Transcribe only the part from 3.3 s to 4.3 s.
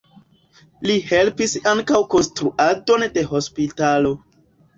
hospitalo.